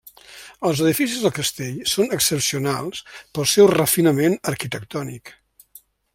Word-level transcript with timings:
Els 0.69 0.79
edificis 0.85 1.19
del 1.25 1.33
castell 1.39 1.77
són 1.91 2.15
excepcionals 2.17 3.03
pel 3.37 3.49
seu 3.53 3.69
refinament 3.75 4.39
arquitectònic. 4.55 5.35